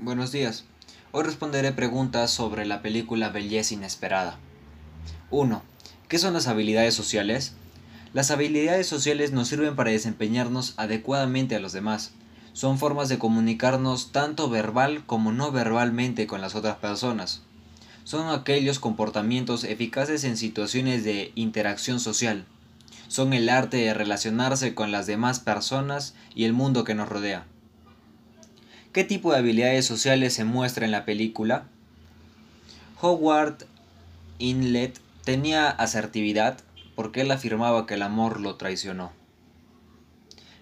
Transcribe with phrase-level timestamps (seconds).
[0.00, 0.62] Buenos días.
[1.10, 4.38] Hoy responderé preguntas sobre la película Belleza Inesperada.
[5.32, 5.60] 1.
[6.06, 7.54] ¿Qué son las habilidades sociales?
[8.12, 12.12] Las habilidades sociales nos sirven para desempeñarnos adecuadamente a los demás.
[12.52, 17.42] Son formas de comunicarnos tanto verbal como no verbalmente con las otras personas.
[18.04, 22.46] Son aquellos comportamientos eficaces en situaciones de interacción social.
[23.08, 27.46] Son el arte de relacionarse con las demás personas y el mundo que nos rodea.
[28.98, 31.68] ¿Qué tipo de habilidades sociales se muestra en la película?
[33.00, 33.58] Howard
[34.40, 36.58] Inlet tenía asertividad
[36.96, 39.12] porque él afirmaba que el amor lo traicionó.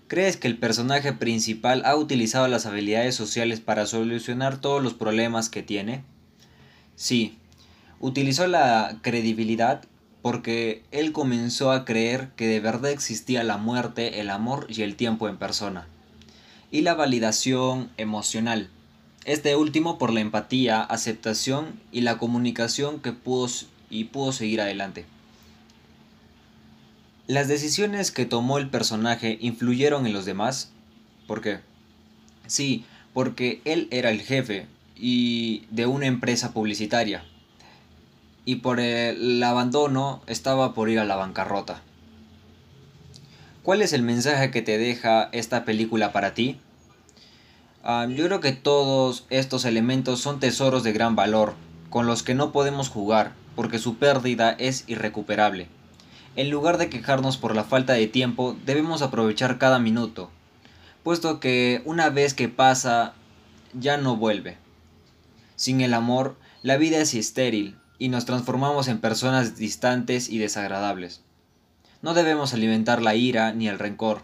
[0.07, 5.48] ¿Crees que el personaje principal ha utilizado las habilidades sociales para solucionar todos los problemas
[5.48, 6.05] que tiene?
[6.95, 7.38] Sí,
[8.01, 9.82] utilizó la credibilidad
[10.21, 14.95] porque él comenzó a creer que de verdad existía la muerte, el amor y el
[14.95, 15.87] tiempo en persona
[16.70, 18.70] y la validación emocional.
[19.24, 23.49] Este último por la empatía, aceptación y la comunicación que pudo
[23.90, 25.05] y pudo seguir adelante.
[27.27, 30.71] Las decisiones que tomó el personaje influyeron en los demás.
[31.27, 31.59] ¿Por qué?
[32.46, 37.24] Sí, porque él era el jefe y de una empresa publicitaria.
[38.45, 41.83] Y por el abandono estaba por ir a la bancarrota.
[43.65, 46.60] ¿Cuál es el mensaje que te deja esta película para ti?
[47.87, 51.54] Yo creo que todos estos elementos son tesoros de gran valor,
[51.88, 55.68] con los que no podemos jugar, porque su pérdida es irrecuperable.
[56.34, 60.30] En lugar de quejarnos por la falta de tiempo, debemos aprovechar cada minuto,
[61.04, 63.15] puesto que una vez que pasa,
[63.73, 64.59] ya no vuelve.
[65.54, 66.34] Sin el amor,
[66.65, 71.22] la vida es estéril y nos transformamos en personas distantes y desagradables.
[72.03, 74.22] No debemos alimentar la ira ni el rencor,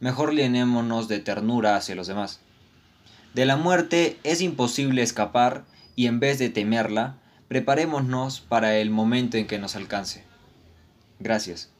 [0.00, 2.40] mejor llenémonos de ternura hacia los demás.
[3.34, 5.64] De la muerte es imposible escapar
[5.96, 7.18] y en vez de temerla,
[7.48, 10.24] preparémonos para el momento en que nos alcance.
[11.18, 11.73] Gracias.